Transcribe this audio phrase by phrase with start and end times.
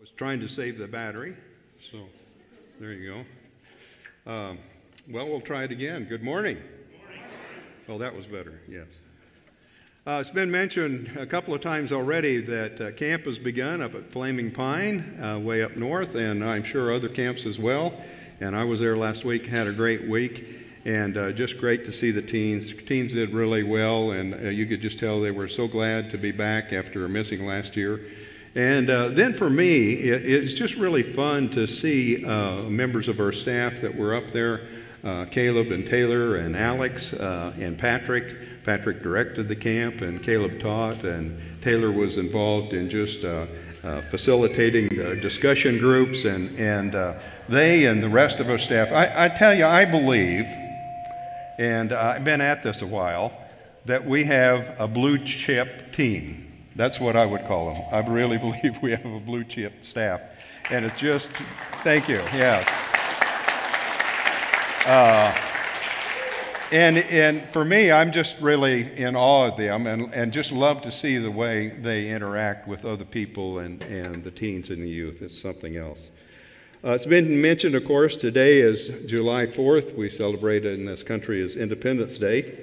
[0.00, 1.34] was trying to save the battery,
[1.90, 1.98] so
[2.78, 3.24] there you
[4.26, 4.32] go.
[4.32, 4.58] Um,
[5.10, 6.04] well, we'll try it again.
[6.04, 6.58] Good morning.
[7.88, 8.86] Well, that was better, yes.
[10.06, 13.94] Uh, it's been mentioned a couple of times already that uh, camp has begun up
[13.94, 18.00] at Flaming Pine, uh, way up north, and I'm sure other camps as well.
[18.40, 20.46] And I was there last week, had a great week,
[20.84, 22.72] and uh, just great to see the teens.
[22.86, 26.18] Teens did really well, and uh, you could just tell they were so glad to
[26.18, 28.00] be back after missing last year.
[28.58, 33.20] And uh, then for me, it, it's just really fun to see uh, members of
[33.20, 34.62] our staff that were up there
[35.04, 38.64] uh, Caleb and Taylor and Alex uh, and Patrick.
[38.64, 43.46] Patrick directed the camp, and Caleb taught, and Taylor was involved in just uh,
[43.84, 47.16] uh, facilitating the discussion groups, and, and
[47.48, 48.90] they and the rest of our staff.
[48.90, 50.46] I, I tell you, I believe,
[51.58, 53.32] and I've been at this a while,
[53.84, 56.47] that we have a blue chip team.
[56.78, 57.82] That's what I would call them.
[57.90, 60.20] I really believe we have a blue chip staff.
[60.70, 61.28] And it's just,
[61.82, 62.64] thank you, yeah.
[64.86, 65.36] Uh,
[66.70, 70.82] and, and for me, I'm just really in awe of them and, and just love
[70.82, 74.88] to see the way they interact with other people and, and the teens and the
[74.88, 75.20] youth.
[75.20, 76.06] It's something else.
[76.84, 79.96] Uh, it's been mentioned, of course, today is July 4th.
[79.96, 82.56] We celebrate in this country as Independence Day.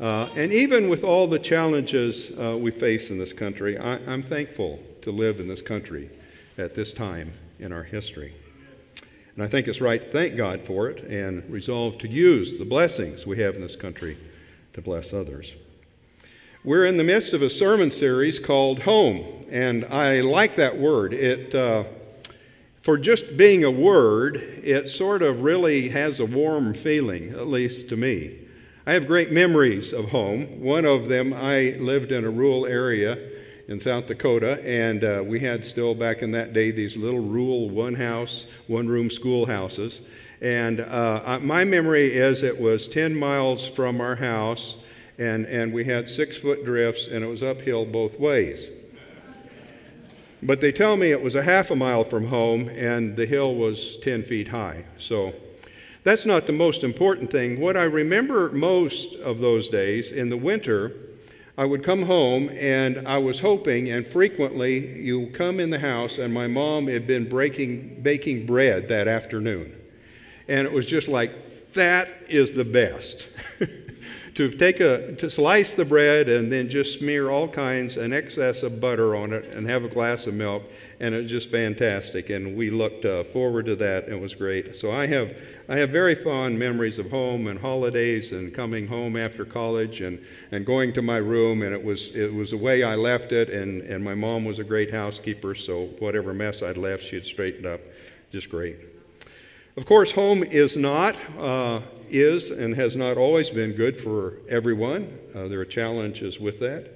[0.00, 4.22] Uh, and even with all the challenges uh, we face in this country, I, I'm
[4.22, 6.08] thankful to live in this country
[6.56, 8.34] at this time in our history.
[9.34, 12.64] And I think it's right to thank God for it and resolve to use the
[12.64, 14.16] blessings we have in this country
[14.72, 15.52] to bless others.
[16.64, 21.12] We're in the midst of a sermon series called Home, and I like that word.
[21.12, 21.84] It, uh,
[22.82, 27.90] for just being a word, it sort of really has a warm feeling, at least
[27.90, 28.46] to me.
[28.90, 30.60] I have great memories of home.
[30.60, 33.16] One of them, I lived in a rural area
[33.68, 37.70] in South Dakota, and uh, we had still back in that day these little rural
[37.70, 40.00] one house, one room schoolhouses.
[40.40, 44.76] And uh, my memory is it was 10 miles from our house,
[45.18, 48.70] and, and we had six foot drifts, and it was uphill both ways.
[50.42, 53.54] But they tell me it was a half a mile from home, and the hill
[53.54, 54.86] was 10 feet high.
[54.98, 55.32] So
[56.02, 57.60] that's not the most important thing.
[57.60, 60.92] What I remember most of those days in the winter,
[61.58, 66.18] I would come home and I was hoping, and frequently you come in the house,
[66.18, 69.76] and my mom had been breaking, baking bread that afternoon.
[70.48, 73.28] And it was just like, that is the best.
[74.34, 78.62] to take a to slice the bread and then just smear all kinds an excess
[78.62, 80.62] of butter on it and have a glass of milk
[81.00, 84.76] and it was just fantastic and we looked uh, forward to that it was great
[84.76, 85.34] so i have
[85.68, 90.22] i have very fond memories of home and holidays and coming home after college and
[90.52, 93.48] and going to my room and it was it was the way i left it
[93.48, 97.26] and and my mom was a great housekeeper so whatever mess i'd left she had
[97.26, 97.80] straightened up
[98.30, 98.76] just great
[99.76, 101.80] of course, home is not, uh,
[102.10, 105.16] is, and has not always been good for everyone.
[105.34, 106.90] Uh, there are challenges with that.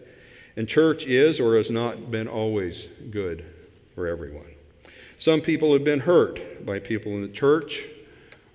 [0.57, 3.54] And church is or has not been always good
[3.95, 4.55] for everyone.
[5.19, 7.85] Some people have been hurt by people in the church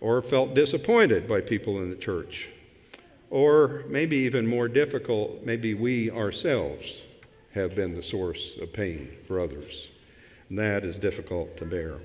[0.01, 2.49] or felt disappointed by people in the church.
[3.29, 7.03] Or maybe even more difficult, maybe we ourselves
[7.53, 9.89] have been the source of pain for others.
[10.49, 11.99] And that is difficult to bear.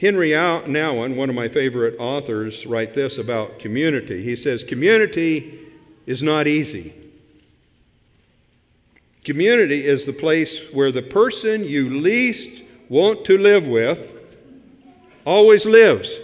[0.00, 4.22] Henri Nouwen, one of my favorite authors, write this about community.
[4.22, 5.58] He says, Community
[6.06, 6.94] is not easy.
[9.28, 14.14] Community is the place where the person you least want to live with
[15.26, 16.16] always lives.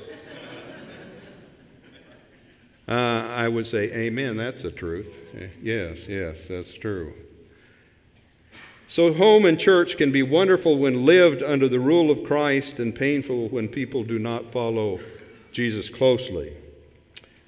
[2.88, 5.14] Uh, I would say, Amen, that's the truth.
[5.60, 7.12] Yes, yes, that's true.
[8.88, 12.94] So, home and church can be wonderful when lived under the rule of Christ and
[12.94, 14.98] painful when people do not follow
[15.52, 16.56] Jesus closely.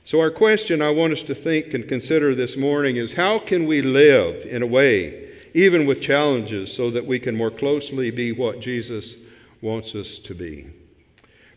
[0.04, 3.64] So, our question I want us to think and consider this morning is how can
[3.64, 5.25] we live in a way,
[5.56, 9.14] even with challenges, so that we can more closely be what Jesus
[9.60, 10.66] wants us to be?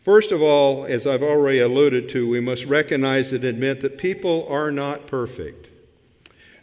[0.04, 4.48] First of all, as I've already alluded to, we must recognize and admit that people
[4.50, 5.70] are not perfect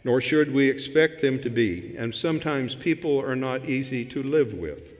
[0.07, 4.53] nor should we expect them to be, and sometimes people are not easy to live
[4.53, 4.93] with.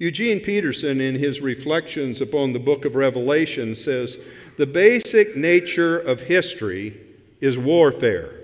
[0.00, 4.18] Eugene Peterson, in his reflections upon the book of Revelation, says
[4.56, 7.00] the basic nature of history
[7.40, 8.40] is warfare.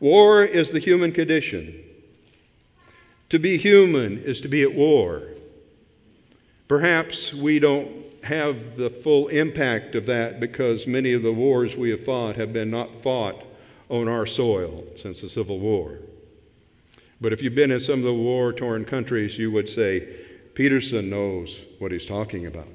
[0.00, 1.84] War is the human condition.
[3.28, 5.22] To be human is to be at war.
[6.66, 11.90] Perhaps we don't have the full impact of that because many of the wars we
[11.90, 13.44] have fought have been not fought
[13.88, 15.98] on our soil since the Civil War.
[17.20, 20.08] But if you've been in some of the war torn countries, you would say
[20.54, 22.68] Peterson knows what he's talking about.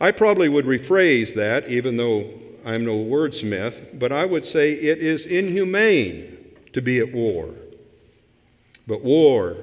[0.00, 2.30] I probably would rephrase that, even though
[2.64, 6.38] I'm no wordsmith, but I would say it is inhumane
[6.72, 7.50] to be at war.
[8.86, 9.56] But war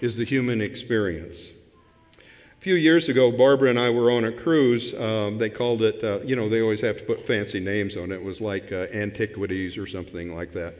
[0.00, 1.50] is the human experience.
[2.18, 4.92] A few years ago, Barbara and I were on a cruise.
[4.94, 8.10] Um, they called it, uh, you know, they always have to put fancy names on
[8.10, 8.16] it.
[8.16, 10.74] It was like uh, Antiquities or something like that,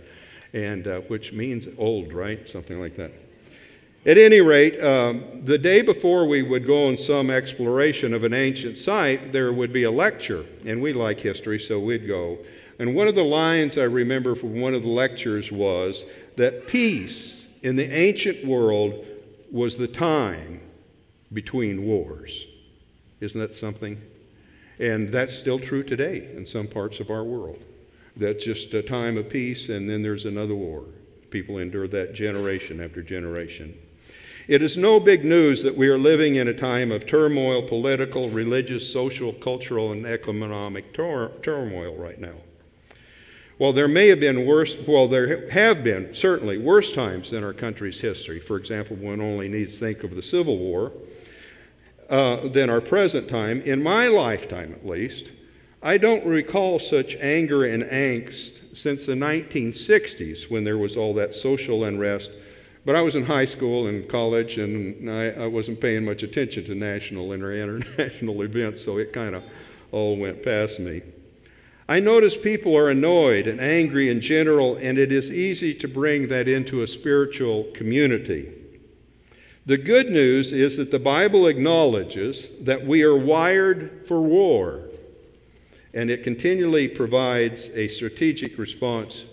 [0.53, 2.49] and uh, which means old, right?
[2.49, 3.13] Something like that.
[4.06, 8.32] At any rate, um, the day before we would go on some exploration of an
[8.32, 12.38] ancient site, there would be a lecture, and we like history, so we'd go.
[12.79, 16.05] And one of the lines I remember from one of the lectures was
[16.37, 19.05] that peace in the ancient world
[19.50, 20.61] was the time
[21.32, 22.44] between wars.
[23.20, 24.00] Isn't that something?
[24.79, 27.59] And that's still true today in some parts of our world.
[28.17, 30.85] That's just a time of peace, and then there's another war.
[31.31, 33.76] People endure that generation after generation.
[34.49, 38.31] It is no big news that we are living in a time of turmoil, political,
[38.31, 42.35] religious, social, cultural, and economic turmoil right now.
[43.59, 47.55] While there may have been worse, well, there have been certainly worse times in our
[47.55, 48.39] country's history.
[48.39, 50.93] For example, one only needs think of the Civil War
[52.09, 53.61] uh, than our present time.
[53.63, 55.31] In my lifetime, at least,
[55.83, 61.35] I don't recall such anger and angst since the 1960s when there was all that
[61.35, 62.31] social unrest
[62.87, 66.65] but I was in high school and college, and I, I wasn't paying much attention
[66.67, 69.44] to national and international events, so it kind of
[69.91, 71.03] all went past me.
[71.88, 76.29] I notice people are annoyed and angry in general, and it is easy to bring
[76.29, 78.53] that into a spiritual community.
[79.67, 84.83] The good news is that the Bible acknowledges that we are wired for war,
[85.93, 89.25] and it continually provides a strategic response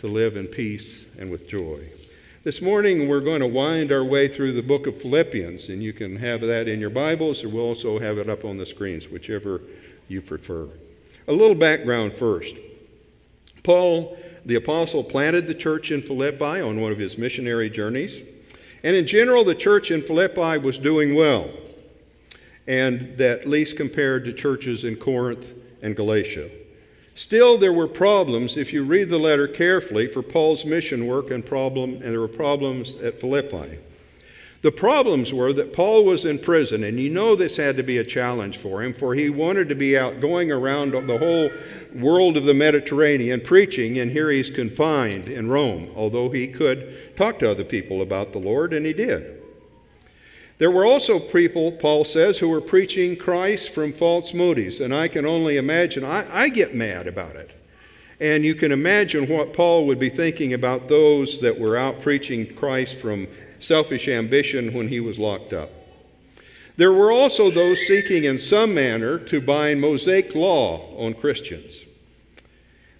[0.00, 1.92] to live in peace and with joy.
[2.48, 5.92] This morning, we're going to wind our way through the book of Philippians, and you
[5.92, 9.06] can have that in your Bibles, or we'll also have it up on the screens,
[9.06, 9.60] whichever
[10.08, 10.66] you prefer.
[11.26, 12.56] A little background first.
[13.64, 14.16] Paul,
[14.46, 18.22] the apostle, planted the church in Philippi on one of his missionary journeys,
[18.82, 21.50] and in general, the church in Philippi was doing well,
[22.66, 25.52] and at least compared to churches in Corinth
[25.82, 26.48] and Galatia.
[27.18, 31.44] Still, there were problems, if you read the letter carefully, for Paul's mission work and
[31.44, 33.80] problem, and there were problems at Philippi.
[34.62, 37.98] The problems were that Paul was in prison, and you know this had to be
[37.98, 41.50] a challenge for him, for he wanted to be out going around the whole
[41.92, 47.40] world of the Mediterranean preaching, and here he's confined in Rome, although he could talk
[47.40, 49.37] to other people about the Lord, and he did.
[50.58, 55.06] There were also people, Paul says, who were preaching Christ from false motives, and I
[55.06, 57.52] can only imagine, I, I, get mad about it.
[58.18, 62.54] And you can imagine what Paul would be thinking about those that were out preaching
[62.56, 63.28] Christ from
[63.60, 65.70] selfish ambition when he was locked up.
[66.76, 71.84] There were also those seeking in some manner to bind Mosaic law on Christians.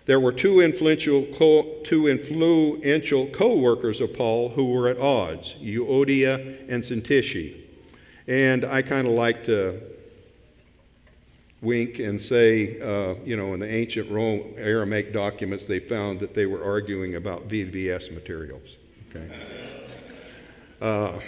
[0.09, 6.65] There were two influential, co- two influential co-workers of Paul who were at odds, Euodia
[6.67, 7.55] and Syntyche.
[8.27, 9.83] And I kind of like to
[11.61, 16.33] wink and say, uh, you know, in the ancient Rome Aramaic documents, they found that
[16.33, 18.77] they were arguing about VBS materials.
[19.11, 19.31] Okay.
[20.81, 21.19] Uh,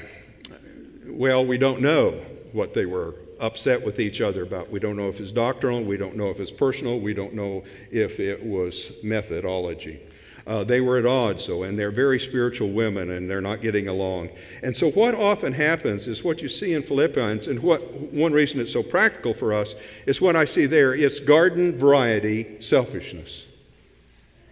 [1.07, 2.13] well, we don't know
[2.53, 4.71] what they were upset with each other about.
[4.71, 7.65] We don't know if it's doctrinal, we don't know if it's personal, we don't know
[7.91, 10.01] if it was methodology.
[10.47, 13.89] Uh, they were at odds, so, and they're very spiritual women, and they're not getting
[13.89, 14.31] along.
[14.63, 18.59] And so, what often happens is what you see in Philippians, and what one reason
[18.59, 19.75] it's so practical for us
[20.07, 20.95] is what I see there.
[20.95, 23.45] It's garden variety selfishness.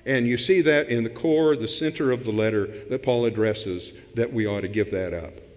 [0.07, 3.93] And you see that in the core, the center of the letter that Paul addresses,
[4.15, 5.48] that we ought to give that up.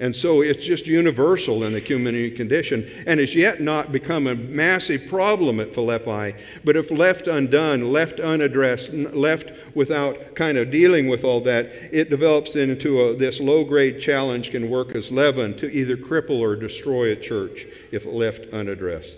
[0.00, 4.34] And so it's just universal in the human condition and has yet not become a
[4.34, 6.36] massive problem at Philippi.
[6.64, 12.10] But if left undone, left unaddressed, left without kind of dealing with all that, it
[12.10, 16.54] develops into a, this low grade challenge can work as leaven to either cripple or
[16.54, 19.16] destroy a church if left unaddressed.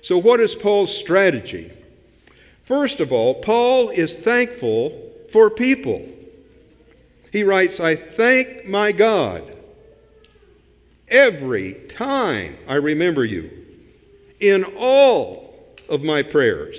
[0.00, 1.72] So, what is Paul's strategy?
[2.62, 6.08] First of all, Paul is thankful for people.
[7.30, 9.54] He writes, I thank my God
[11.14, 13.50] every time I remember you
[14.40, 15.54] in all
[15.88, 16.76] of my prayers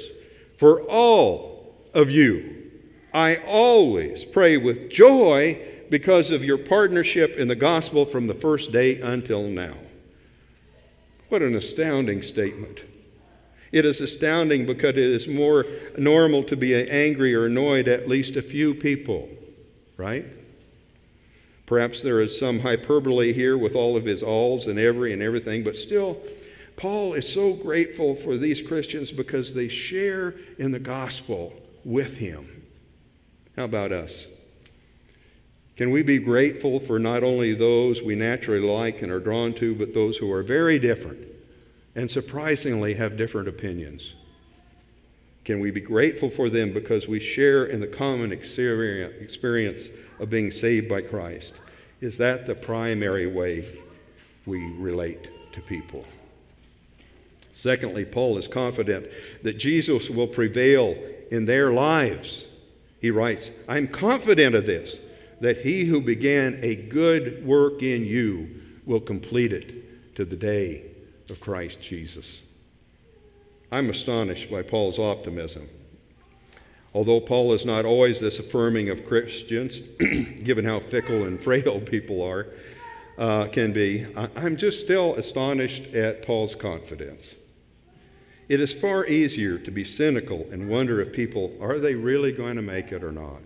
[0.58, 2.70] for all of you.
[3.14, 5.58] I always pray with joy
[5.90, 9.76] because of your partnership in the gospel from the first day until now.
[11.30, 12.82] What an astounding statement.
[13.72, 15.66] It is astounding because it is more
[15.98, 19.30] normal to be angry or annoyed at least a few people,
[19.96, 20.26] right?
[21.66, 25.64] Perhaps there is some hyperbole here with all of his alls and every and everything,
[25.64, 26.18] but still,
[26.78, 31.54] Paul is so grateful for these Christians because they share in the gospel
[31.84, 32.64] with him.
[33.56, 34.28] How about us?
[35.78, 39.76] Can we be grateful for not only those we naturally like and are drawn to,
[39.76, 41.28] but those who are very different
[41.96, 44.14] and surprisingly have different opinions?
[45.46, 50.50] Can we be grateful for them because we share in the common experience of being
[50.50, 51.54] saved by Christ?
[52.02, 53.66] Is that the primary way
[54.46, 56.06] we relate to people?
[57.54, 59.08] Secondly, Paul is confident
[59.44, 60.98] that Jesus will prevail
[61.32, 62.46] in their lives.
[63.00, 65.00] He writes, I'm confident of this
[65.42, 70.84] that he who began a good work in you will complete it to the day
[71.30, 72.42] of Christ Jesus.
[73.76, 75.68] I'm astonished by Paul's optimism.
[76.94, 79.82] Although Paul is not always this affirming of Christians,
[80.44, 82.48] given how fickle and frail people are,
[83.18, 87.36] uh, can be, I'm just still astonished at Paul's confidence.
[88.48, 92.56] It is far easier to be cynical and wonder if people, are they really going
[92.56, 93.42] to make it or not?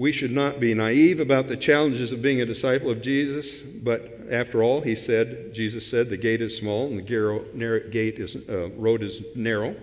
[0.00, 4.28] We should not be naive about the challenges of being a disciple of Jesus, but
[4.30, 8.70] after all, he said, Jesus said, the gate is small and the gate is, uh,
[8.70, 9.76] road is narrow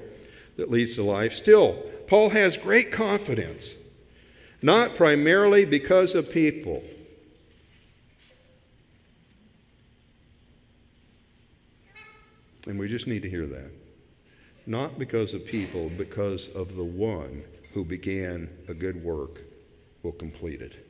[0.56, 1.36] that leads to life.
[1.36, 3.76] Still, Paul has great confidence,
[4.60, 6.82] not primarily because of people.
[12.66, 13.70] And we just need to hear that.
[14.66, 17.44] Not because of people, because of the one
[17.76, 19.42] who began a good work
[20.08, 20.88] will complete it.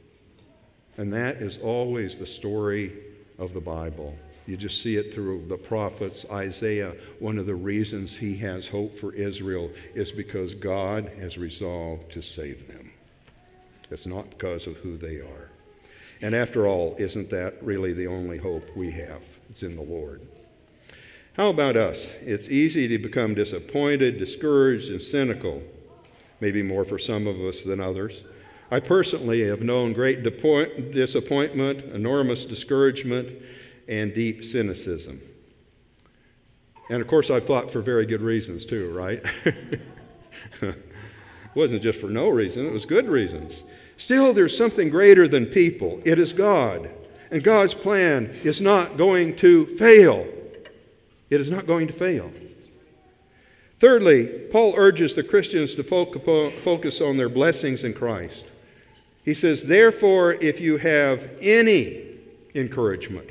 [0.96, 2.94] And that is always the story
[3.40, 4.16] of the Bible.
[4.46, 6.24] You just see it through the prophets.
[6.32, 12.12] Isaiah, one of the reasons he has hope for Israel is because God has resolved
[12.12, 12.92] to save them.
[13.90, 15.50] It's not because of who they are.
[16.22, 19.24] And after all, isn't that really the only hope we have?
[19.50, 20.22] It's in the Lord.
[21.34, 22.12] How about us?
[22.22, 25.64] It's easy to become disappointed, discouraged, and cynical,
[26.40, 28.22] maybe more for some of us than others.
[28.70, 33.42] I personally have known great disappointment, enormous discouragement,
[33.88, 35.22] and deep cynicism.
[36.90, 39.24] And of course, I've thought for very good reasons too, right?
[40.62, 40.76] it
[41.56, 43.64] wasn't just for no reason, it was good reasons.
[43.96, 46.90] Still, there's something greater than people it is God.
[47.32, 50.28] And God's plan is not going to fail.
[51.30, 52.32] It is not going to fail.
[53.80, 58.46] Thirdly, Paul urges the Christians to focus on their blessings in Christ.
[59.28, 62.02] He says, Therefore, if you have any
[62.56, 63.30] encouragement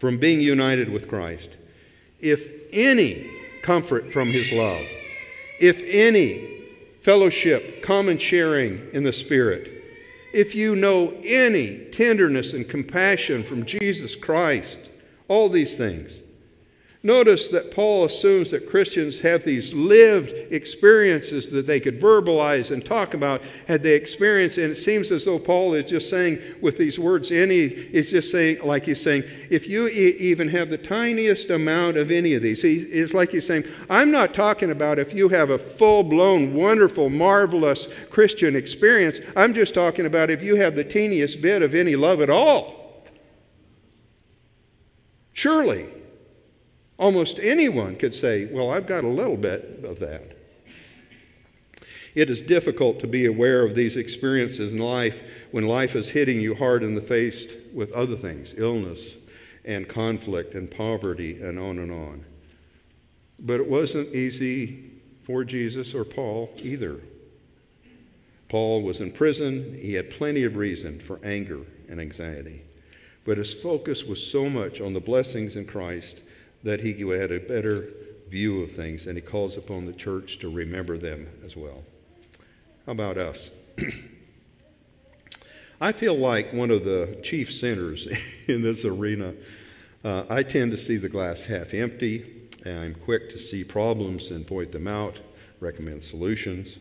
[0.00, 1.50] from being united with Christ,
[2.18, 3.30] if any
[3.62, 4.84] comfort from his love,
[5.60, 6.64] if any
[7.02, 9.70] fellowship, common sharing in the Spirit,
[10.34, 14.80] if you know any tenderness and compassion from Jesus Christ,
[15.28, 16.20] all these things,
[17.02, 22.84] Notice that Paul assumes that Christians have these lived experiences that they could verbalize and
[22.84, 24.58] talk about had they experienced.
[24.58, 28.30] And it seems as though Paul is just saying with these words, any, is just
[28.30, 32.42] saying, like he's saying, if you e- even have the tiniest amount of any of
[32.42, 36.02] these, he, it's like he's saying, I'm not talking about if you have a full
[36.02, 39.20] blown, wonderful, marvelous Christian experience.
[39.34, 43.06] I'm just talking about if you have the teeniest bit of any love at all.
[45.32, 45.86] Surely
[47.00, 50.36] Almost anyone could say, Well, I've got a little bit of that.
[52.14, 56.42] It is difficult to be aware of these experiences in life when life is hitting
[56.42, 59.00] you hard in the face with other things illness
[59.64, 62.26] and conflict and poverty and on and on.
[63.38, 64.90] But it wasn't easy
[65.24, 67.00] for Jesus or Paul either.
[68.50, 69.78] Paul was in prison.
[69.80, 72.62] He had plenty of reason for anger and anxiety.
[73.24, 76.20] But his focus was so much on the blessings in Christ
[76.62, 77.88] that he had a better
[78.28, 81.82] view of things, and he calls upon the church to remember them as well.
[82.86, 83.50] How about us?
[85.80, 88.06] I feel like one of the chief sinners
[88.46, 89.34] in this arena.
[90.04, 94.30] Uh, I tend to see the glass half empty, and I'm quick to see problems
[94.30, 95.18] and point them out,
[95.60, 96.76] recommend solutions.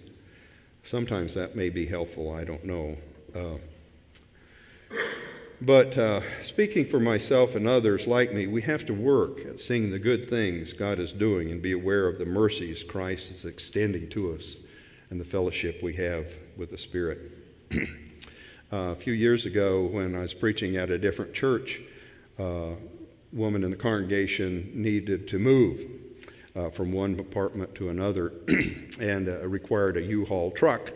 [0.83, 2.98] Sometimes that may be helpful, I don't know.
[3.36, 3.57] Uh,
[5.61, 9.91] but uh, speaking for myself and others like me, we have to work at seeing
[9.91, 14.09] the good things God is doing and be aware of the mercies Christ is extending
[14.11, 14.57] to us
[15.09, 17.19] and the fellowship we have with the Spirit.
[17.73, 21.81] uh, a few years ago, when I was preaching at a different church,
[22.39, 22.75] uh, a
[23.33, 25.85] woman in the congregation needed to move
[26.55, 28.33] uh, from one apartment to another
[28.99, 30.93] and uh, required a U-Haul truck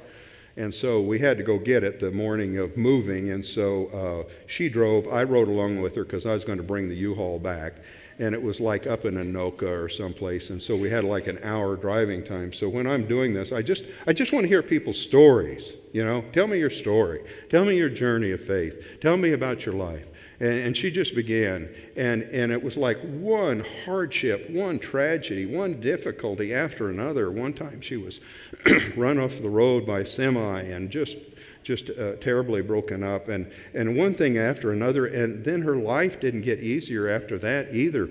[0.55, 3.31] And so we had to go get it the morning of moving.
[3.31, 3.87] And so
[4.27, 5.07] uh, she drove.
[5.07, 7.77] I rode along with her because I was going to bring the U-Haul back.
[8.19, 10.51] And it was like up in Anoka or someplace.
[10.51, 12.53] And so we had like an hour driving time.
[12.53, 15.73] So when I'm doing this, I just, I just want to hear people's stories.
[15.91, 17.25] You know, tell me your story.
[17.49, 18.79] Tell me your journey of faith.
[19.01, 20.05] Tell me about your life.
[20.43, 21.73] And, and she just began.
[21.95, 27.31] And, and it was like one hardship, one tragedy, one difficulty after another.
[27.31, 28.19] One time she was
[28.97, 31.15] run off the road by semi and just
[31.63, 36.19] just uh, terribly broken up and, and one thing after another and then her life
[36.19, 38.09] didn't get easier after that either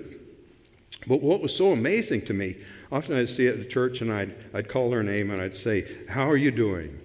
[1.05, 2.57] but what was so amazing to me
[2.91, 5.87] often i'd see at the church and I'd, I'd call her name and i'd say
[6.09, 6.99] how are you doing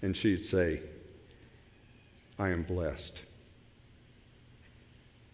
[0.00, 0.82] and she'd say
[2.38, 3.22] i am blessed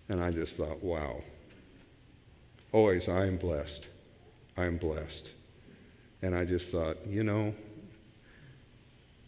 [0.08, 1.22] and I just thought, wow.
[2.72, 3.86] Always, I am blessed.
[4.56, 5.30] I am blessed.
[6.22, 7.54] And I just thought, you know,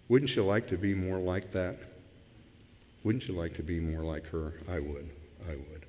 [0.08, 1.78] wouldn't you like to be more like that?
[3.04, 4.54] Wouldn't you like to be more like her?
[4.68, 5.11] I would.
[5.49, 5.87] I would.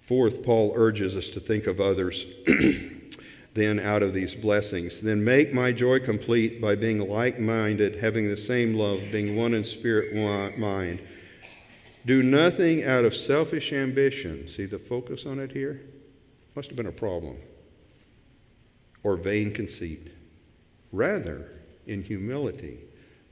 [0.00, 2.24] Fourth, Paul urges us to think of others
[3.54, 5.00] then out of these blessings.
[5.00, 9.54] Then make my joy complete by being like minded, having the same love, being one
[9.54, 11.00] in spirit, one mind
[12.04, 14.48] do nothing out of selfish ambition.
[14.48, 15.82] See the focus on it here?
[16.54, 17.36] Must have been a problem.
[19.02, 20.12] Or vain conceit.
[20.92, 21.50] Rather,
[21.86, 22.78] in humility,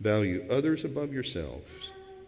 [0.01, 1.69] value others above yourselves,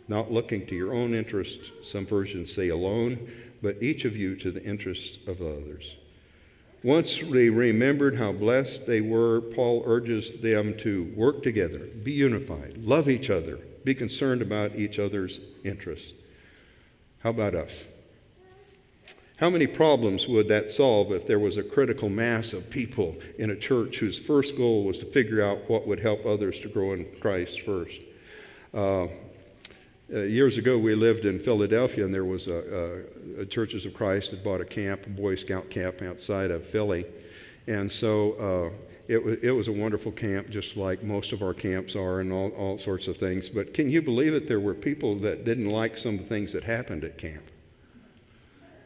[0.08, 3.30] not looking to your own interests, some versions say alone,
[3.62, 5.96] but each of you to the interests of others.
[6.82, 12.78] Once they remembered how blessed they were, Paul urges them to work together, be unified,
[12.78, 16.12] love each other, be concerned about each other's interests.
[17.22, 17.84] How about us?
[19.36, 23.50] How many problems would that solve if there was a critical mass of people in
[23.50, 26.92] a church whose first goal was to figure out what would help others to grow
[26.92, 28.00] in Christ first?
[28.74, 29.04] Uh,
[30.12, 33.04] uh, years ago, we lived in Philadelphia, and there was a,
[33.38, 36.66] a, a, Churches of Christ had bought a camp, a Boy Scout camp outside of
[36.66, 37.06] Philly,
[37.66, 41.54] and so uh, it, was, it was a wonderful camp, just like most of our
[41.54, 43.48] camps are, and all, all sorts of things.
[43.48, 44.48] But can you believe it?
[44.48, 47.44] There were people that didn't like some of the things that happened at camp.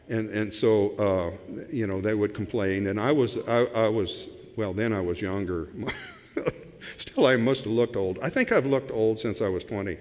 [0.09, 2.87] And, and so, uh, you know, they would complain.
[2.87, 4.27] And I was, I, I was
[4.57, 5.69] well, then I was younger.
[6.97, 8.17] Still, I must have looked old.
[8.21, 9.97] I think I've looked old since I was 20.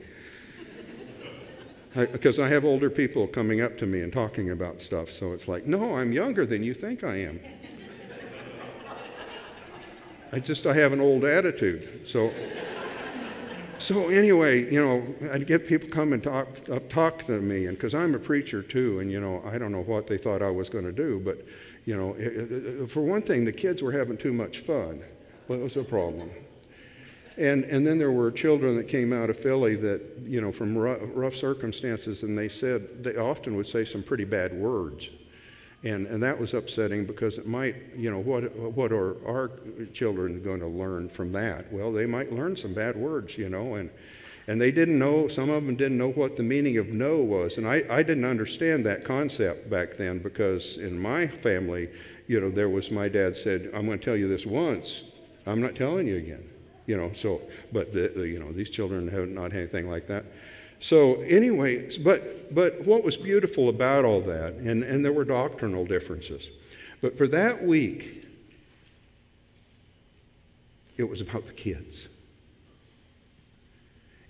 [1.95, 5.11] Because I, I have older people coming up to me and talking about stuff.
[5.11, 7.41] So it's like, no, I'm younger than you think I am.
[10.37, 12.07] I just I have an old attitude.
[12.07, 12.31] So
[13.79, 16.47] so anyway, you know, I'd get people come and talk
[16.91, 19.81] talk to me, and because I'm a preacher too, and you know, I don't know
[19.81, 21.39] what they thought I was going to do, but
[21.87, 25.03] you know, it, it, for one thing, the kids were having too much fun.
[25.49, 26.29] Well, it was a problem.
[27.39, 30.77] And, and then there were children that came out of Philly that, you know, from
[30.77, 35.11] rough, rough circumstances, and they said, they often would say some pretty bad words.
[35.87, 39.53] And, and that was upsetting because it might, you know, what, what are our
[39.95, 41.73] children going to learn from that?
[41.73, 43.91] Well, they might learn some bad words, you know, and,
[44.49, 47.57] and they didn't know, some of them didn't know what the meaning of no was.
[47.57, 51.89] And I, I didn't understand that concept back then because in my family,
[52.27, 55.03] you know, there was my dad said, I'm going to tell you this once,
[55.47, 56.49] I'm not telling you again.
[56.87, 60.09] You know, so, but, the, the, you know, these children have not had anything like
[60.09, 60.25] that.
[60.81, 65.87] So, anyway, but, but what was beautiful about all that, and, and there were doctrinal
[65.87, 66.51] differences,
[67.01, 68.25] but for that week,
[70.97, 72.09] it was about the kids.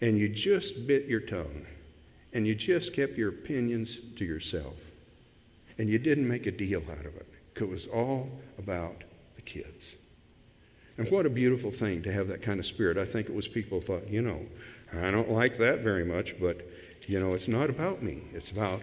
[0.01, 1.67] And you just bit your tongue,
[2.33, 4.77] and you just kept your opinions to yourself,
[5.79, 7.27] and you didn't make a deal out of it.
[7.53, 9.05] Because it was all about
[9.37, 9.95] the kids.
[10.99, 12.97] And what a beautiful thing to have that kind of spirit.
[12.97, 14.41] I think it was people thought, you know,
[14.93, 16.67] I don't like that very much, but
[17.07, 18.23] you know, it's not about me.
[18.33, 18.83] It's about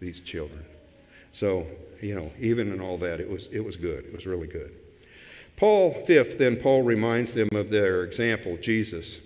[0.00, 0.64] these children.
[1.32, 1.66] So,
[2.00, 4.04] you know, even in all that, it was, it was good.
[4.04, 4.72] It was really good.
[5.56, 9.20] Paul, fifth, then Paul reminds them of their example, Jesus.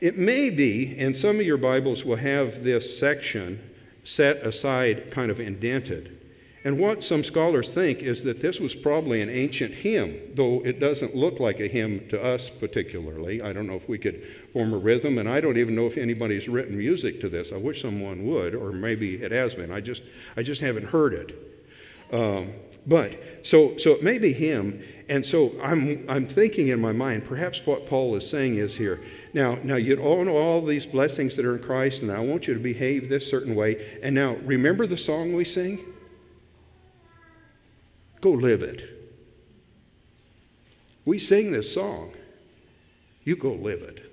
[0.00, 3.70] It may be, and some of your Bibles will have this section
[4.02, 6.19] set aside, kind of indented.
[6.62, 10.78] And what some scholars think is that this was probably an ancient hymn, though it
[10.78, 13.40] doesn't look like a hymn to us particularly.
[13.40, 15.96] I don't know if we could form a rhythm, and I don't even know if
[15.96, 17.50] anybody's written music to this.
[17.50, 19.72] I wish someone would, or maybe it has been.
[19.72, 20.02] I just,
[20.36, 21.46] I just haven't heard it.
[22.12, 22.52] Um,
[22.86, 27.24] but so, so it may be hymn, and so I'm, I'm thinking in my mind,
[27.24, 29.02] perhaps what Paul is saying is here.
[29.32, 32.46] Now, now you all know all these blessings that are in Christ, and I want
[32.46, 33.98] you to behave this certain way.
[34.02, 35.86] And now, remember the song we sing?
[38.20, 38.88] Go live it.
[41.04, 42.12] We sing this song.
[43.24, 44.06] You go live it.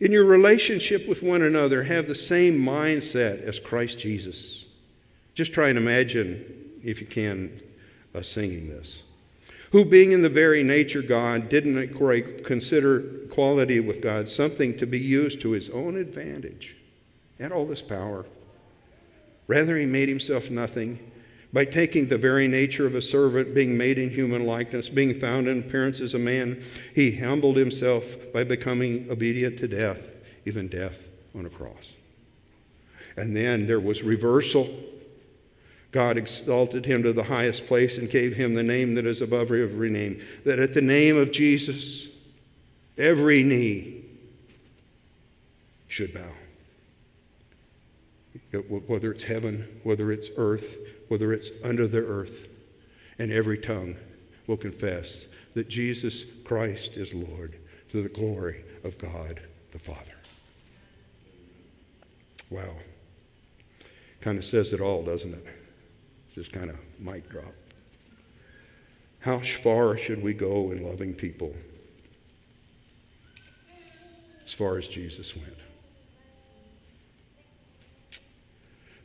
[0.00, 4.66] In your relationship with one another, have the same mindset as Christ Jesus.
[5.34, 6.44] Just try and imagine,
[6.82, 7.60] if you can,
[8.14, 9.02] us singing this.
[9.72, 11.94] Who, being in the very nature God, didn't
[12.44, 16.76] consider equality with God something to be used to his own advantage.
[17.36, 18.26] He had all this power.
[19.48, 21.10] Rather, he made himself nothing
[21.54, 25.46] by taking the very nature of a servant, being made in human likeness, being found
[25.46, 26.60] in appearance as a man,
[26.92, 30.08] he humbled himself by becoming obedient to death,
[30.44, 31.92] even death on a cross.
[33.16, 34.68] And then there was reversal.
[35.92, 39.52] God exalted him to the highest place and gave him the name that is above
[39.52, 42.08] every name, that at the name of Jesus,
[42.98, 44.04] every knee
[45.86, 46.32] should bow.
[48.88, 50.76] Whether it's heaven, whether it's earth,
[51.14, 52.48] whether it's under the earth,
[53.20, 53.94] and every tongue
[54.48, 57.54] will confess that Jesus Christ is Lord
[57.92, 60.16] to the glory of God the Father.
[62.50, 62.74] Wow.
[64.22, 65.46] Kind of says it all, doesn't it?
[66.34, 67.54] Just kind of mic drop.
[69.20, 71.54] How far should we go in loving people?
[74.44, 75.58] As far as Jesus went.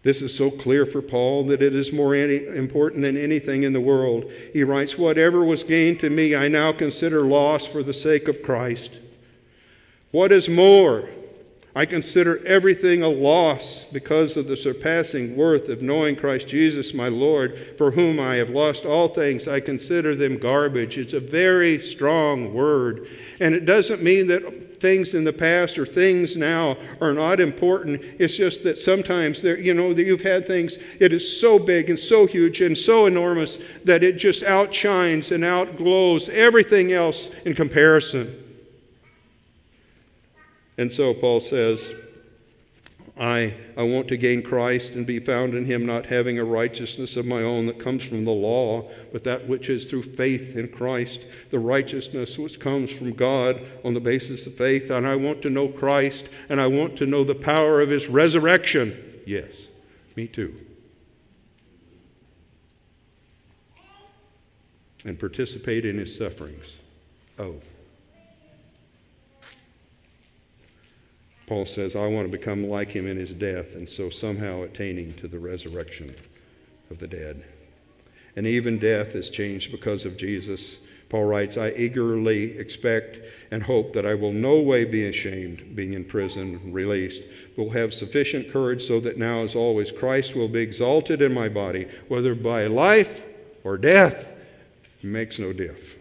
[0.09, 3.73] This is so clear for Paul that it is more any, important than anything in
[3.73, 4.25] the world.
[4.51, 8.41] He writes, Whatever was gained to me, I now consider loss for the sake of
[8.41, 8.89] Christ.
[10.09, 11.09] What is more,
[11.75, 17.07] I consider everything a loss because of the surpassing worth of knowing Christ Jesus, my
[17.07, 19.47] Lord, for whom I have lost all things.
[19.47, 20.97] I consider them garbage.
[20.97, 23.07] It's a very strong word.
[23.39, 28.01] And it doesn't mean that things in the past or things now are not important.
[28.19, 31.89] It's just that sometimes there, you know, that you've had things, it is so big
[31.89, 37.53] and so huge and so enormous that it just outshines and outglows everything else in
[37.53, 38.43] comparison.
[40.77, 41.91] And so Paul says,
[43.19, 47.17] I, I want to gain Christ and be found in him, not having a righteousness
[47.17, 50.69] of my own that comes from the law, but that which is through faith in
[50.69, 54.89] Christ, the righteousness which comes from God on the basis of faith.
[54.89, 58.07] And I want to know Christ, and I want to know the power of his
[58.07, 59.21] resurrection.
[59.25, 59.67] Yes,
[60.15, 60.55] me too.
[65.03, 66.65] And participate in his sufferings.
[67.37, 67.55] Oh.
[71.49, 75.15] Paul says, I want to become like him in his death, and so somehow attaining
[75.15, 76.15] to the resurrection
[76.91, 77.43] of the dead.
[78.35, 80.77] And even death is changed because of Jesus.
[81.09, 83.17] Paul writes, I eagerly expect
[83.49, 87.23] and hope that I will no way be ashamed, being in prison, released,
[87.55, 91.33] but will have sufficient courage so that now, as always, Christ will be exalted in
[91.33, 93.23] my body, whether by life
[93.63, 94.33] or death,
[95.01, 95.95] makes no diff.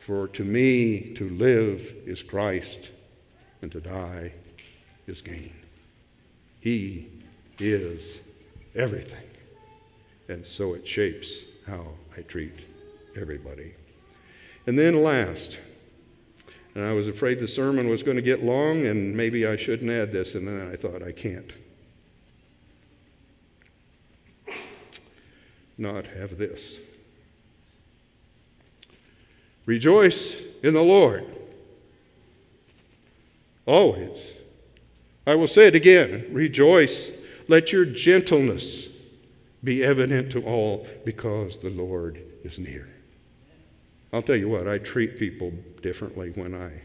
[0.00, 2.90] For to me, to live is Christ
[3.62, 4.32] and to die
[5.06, 5.54] is gain.
[6.60, 7.08] He
[7.58, 8.20] is
[8.74, 9.28] everything.
[10.28, 11.28] And so it shapes
[11.66, 12.54] how I treat
[13.16, 13.74] everybody.
[14.66, 15.60] And then last,
[16.74, 19.90] and I was afraid the sermon was going to get long and maybe I shouldn't
[19.90, 21.52] add this, and then I thought I can't.
[25.78, 26.76] Not have this.
[29.66, 31.24] Rejoice in the Lord.
[33.66, 34.34] Always.
[35.26, 37.10] I will say it again rejoice.
[37.48, 38.88] Let your gentleness
[39.62, 42.88] be evident to all because the Lord is near.
[44.12, 45.52] I'll tell you what, I treat people
[45.82, 46.82] differently when I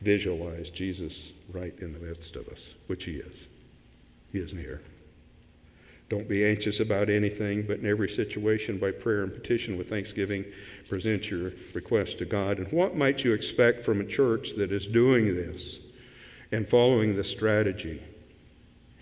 [0.00, 3.48] visualize Jesus right in the midst of us, which He is.
[4.32, 4.82] He is near.
[6.10, 10.44] Don't be anxious about anything, but in every situation, by prayer and petition with thanksgiving,
[10.88, 12.58] present your request to God.
[12.58, 15.78] And what might you expect from a church that is doing this?
[16.54, 18.00] And following the strategy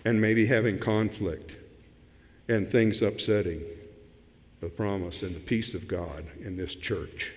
[0.05, 1.51] and maybe having conflict
[2.47, 3.61] and things upsetting
[4.59, 7.31] the promise and the peace of God in this church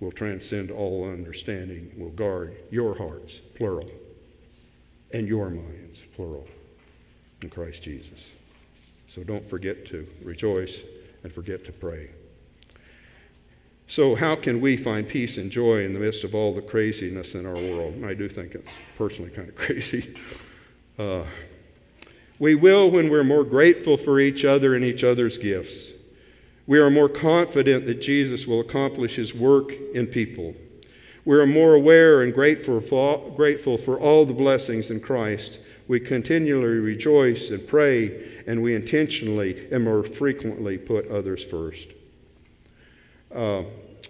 [0.00, 3.90] will transcend all understanding, will guard your hearts, plural,
[5.12, 6.48] and your minds, plural,
[7.42, 8.30] in Christ Jesus.
[9.14, 10.78] So don't forget to rejoice
[11.22, 12.08] and forget to pray.
[13.86, 17.34] So, how can we find peace and joy in the midst of all the craziness
[17.34, 17.94] in our world?
[17.94, 20.14] And I do think it's personally kind of crazy.
[20.98, 21.24] Uh,
[22.38, 25.90] we will when we're more grateful for each other and each other's gifts.
[26.66, 30.54] We are more confident that Jesus will accomplish his work in people.
[31.26, 35.58] We are more aware and grateful for, grateful for all the blessings in Christ.
[35.86, 41.88] We continually rejoice and pray, and we intentionally and more frequently put others first.
[43.34, 43.64] Uh,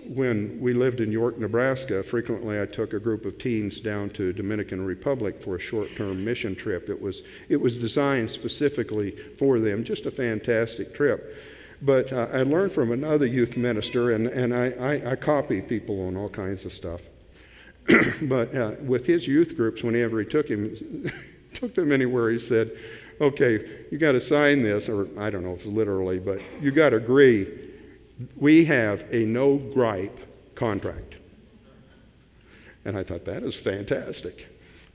[0.06, 4.34] when we lived in York, Nebraska, frequently I took a group of teens down to
[4.34, 6.90] Dominican Republic for a short-term mission trip.
[6.90, 11.34] It was, it was designed specifically for them, just a fantastic trip.
[11.80, 16.06] But uh, I learned from another youth minister, and, and I, I, I copy people
[16.06, 17.00] on all kinds of stuff.
[18.22, 21.10] but uh, with his youth groups, whenever he took him,
[21.54, 22.70] took them anywhere, he said,
[23.20, 26.70] "Okay, you got to sign this," or I don't know if it's literally, but you
[26.70, 27.73] got to agree.
[28.36, 31.16] We have a no gripe contract,
[32.84, 34.48] and I thought that is fantastic.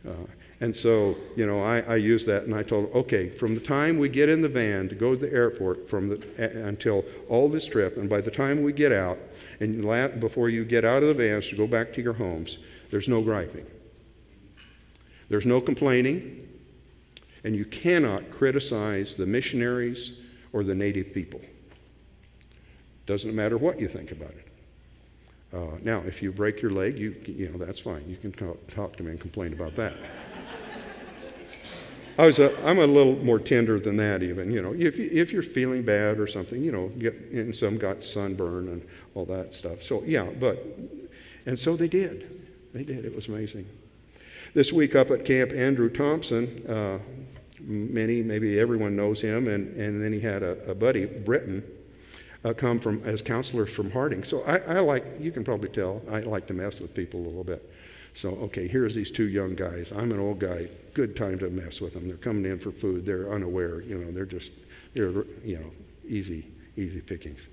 [0.08, 0.14] Uh,
[0.62, 3.98] and so, you know, I, I used that and I told okay, from the time
[3.98, 7.66] we get in the van to go to the airport from the, until all this
[7.66, 9.18] trip, and by the time we get out,
[9.60, 12.58] and la- before you get out of the vans to go back to your homes,
[12.92, 13.66] there's no griping.
[15.30, 16.48] There's no complaining.
[17.44, 20.14] And you cannot criticize the missionaries
[20.52, 21.40] or the native people.
[23.10, 24.48] Doesn't matter what you think about it.
[25.52, 28.08] Uh, now, if you break your leg, you, you know, that's fine.
[28.08, 29.96] You can talk, talk to me and complain about that.
[32.20, 34.52] I was a, I'm a little more tender than that, even.
[34.52, 38.04] You know, if, if you're feeling bad or something, you know, get, and some got
[38.04, 39.82] sunburn and all that stuff.
[39.82, 40.64] So, yeah, but,
[41.48, 42.46] and so they did.
[42.76, 43.06] They did.
[43.06, 43.66] It was amazing.
[44.54, 47.00] This week up at Camp Andrew Thompson, uh,
[47.60, 51.64] many, maybe everyone knows him, and, and then he had a, a buddy, Britton,
[52.44, 54.24] uh, come from as counselors from Harding.
[54.24, 57.26] So I, I like, you can probably tell, I like to mess with people a
[57.26, 57.70] little bit.
[58.14, 59.92] So, okay, here's these two young guys.
[59.92, 60.70] I'm an old guy.
[60.94, 62.08] Good time to mess with them.
[62.08, 63.06] They're coming in for food.
[63.06, 63.82] They're unaware.
[63.82, 64.52] You know, they're just,
[64.94, 65.12] they're,
[65.44, 65.72] you know,
[66.08, 67.48] easy, easy pickings.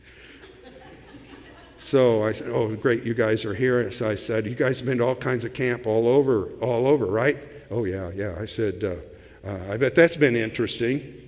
[1.78, 3.90] so I said, oh, great, you guys are here.
[3.90, 6.86] So I said, you guys have been to all kinds of camp all over, all
[6.86, 7.38] over, right?
[7.70, 8.34] Oh, yeah, yeah.
[8.40, 11.25] I said, uh, uh, I bet that's been interesting.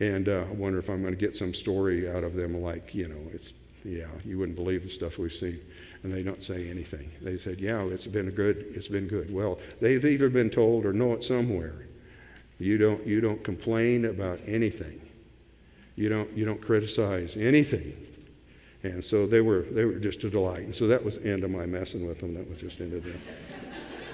[0.00, 2.94] And uh, I wonder if I'm going to get some story out of them like,
[2.94, 3.52] you know, it's,
[3.84, 5.60] yeah, you wouldn't believe the stuff we've seen
[6.02, 7.10] and they don't say anything.
[7.20, 8.66] They said, "Yeah, it's been good.
[8.74, 11.86] It's been good." Well, they've either been told or know it somewhere.
[12.58, 15.00] You don't you don't complain about anything.
[15.96, 18.04] You don't you don't criticize anything.
[18.84, 20.62] And so they were they were just a delight.
[20.62, 22.34] And so that was the end of my messing with them.
[22.34, 23.20] That was just the end of them.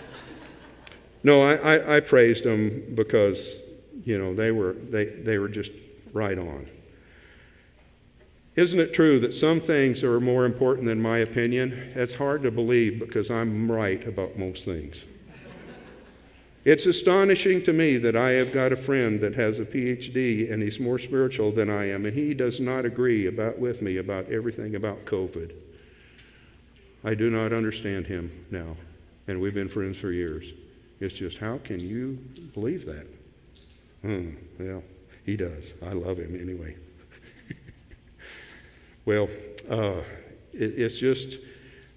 [1.22, 3.60] no, I, I, I praised them because
[4.04, 5.70] you know they were they they were just
[6.12, 6.68] right on.
[8.56, 11.92] Isn't it true that some things are more important than my opinion?
[11.96, 15.04] It's hard to believe because I'm right about most things.
[16.64, 20.62] It's astonishing to me that I have got a friend that has a PhD and
[20.62, 24.30] he's more spiritual than I am, and he does not agree about, with me about
[24.30, 25.52] everything about COVID.
[27.02, 28.76] I do not understand him now,
[29.28, 30.46] and we've been friends for years.
[31.00, 32.18] It's just, how can you
[32.54, 33.06] believe that?
[34.04, 34.82] Hmm, well,
[35.24, 35.72] he does.
[35.82, 36.76] I love him anyway.
[39.06, 39.28] Well,
[39.68, 40.00] uh,
[40.54, 41.36] it, it's just,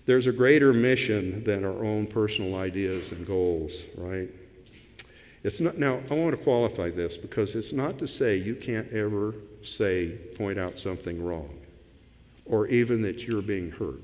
[0.05, 4.29] there's a greater mission than our own personal ideas and goals, right?
[5.41, 8.91] It's not, now, I want to qualify this because it's not to say you can't
[8.91, 11.57] ever say, point out something wrong,
[12.45, 14.03] or even that you're being hurt.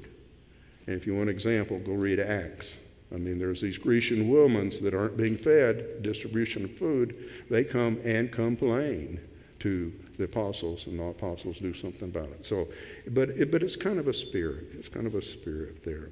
[0.87, 2.77] And if you want an example, go read Acts.
[3.13, 7.15] I mean, there's these Grecian women that aren't being fed distribution of food.
[7.49, 9.19] They come and complain
[9.59, 12.45] to the apostles, and the apostles do something about it.
[12.45, 12.67] So,
[13.07, 14.65] but, it, but it's kind of a spirit.
[14.73, 16.09] It's kind of a spirit there.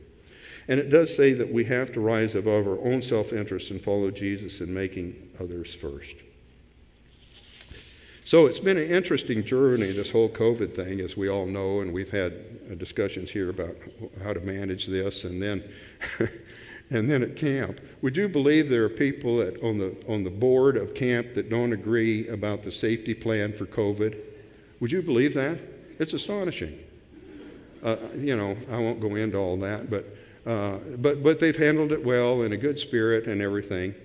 [0.68, 3.84] And it does say that we have to rise above our own self interest and
[3.84, 6.16] follow Jesus in making others first.
[8.24, 11.92] So it's been an interesting journey, this whole COVID thing, as we all know, and
[11.92, 13.76] we've had discussions here about
[14.24, 15.26] how to manage this.
[15.26, 15.70] And then
[16.92, 17.80] and then at camp.
[18.02, 21.50] Would you believe there are people that on the, on the board of camp that
[21.50, 24.20] don't agree about the safety plan for COVID?
[24.82, 25.58] Would you believe that?
[26.00, 26.78] It's astonishing.
[27.82, 30.06] Uh, you know, I won't go into all that, but,
[30.46, 33.96] uh, but, but they've handled it well in a good spirit and everything.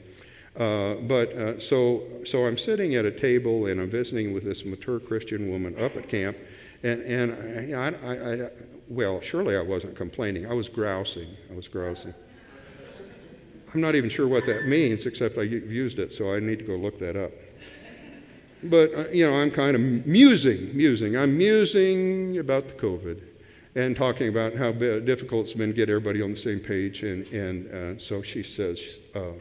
[0.56, 4.64] Uh, but uh, so, so I'm sitting at a table and I'm visiting with this
[4.64, 6.36] mature Christian woman up at camp,
[6.82, 8.50] and, and I, I, I
[8.88, 10.46] well, surely I wasn't complaining.
[10.48, 11.36] I was grousing.
[11.50, 12.14] I was grousing.
[13.76, 16.64] I'm not even sure what that means, except I've used it, so I need to
[16.64, 17.30] go look that up.
[18.62, 21.14] But, uh, you know, I'm kind of musing, musing.
[21.14, 23.20] I'm musing about the COVID
[23.74, 27.02] and talking about how difficult it's been to get everybody on the same page.
[27.02, 28.80] And, and uh, so she says,
[29.14, 29.32] uh,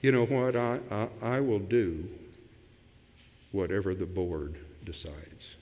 [0.00, 0.54] You know what?
[0.54, 2.08] I, I, I will do
[3.50, 5.56] whatever the board decides.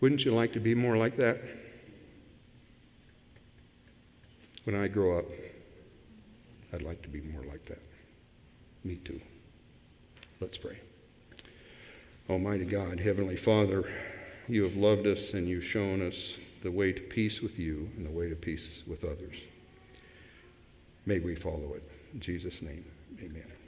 [0.00, 1.40] Wouldn't you like to be more like that?
[4.64, 5.24] when I grow up,
[6.72, 7.82] I'd like to be more like that.
[8.84, 9.20] Me too.
[10.40, 10.78] Let's pray.
[12.28, 13.90] Almighty God, Heavenly Father,
[14.48, 18.06] you have loved us and you've shown us the way to peace with you and
[18.06, 19.36] the way to peace with others.
[21.04, 21.82] May we follow it.
[22.14, 22.84] In Jesus' name,
[23.18, 23.59] amen.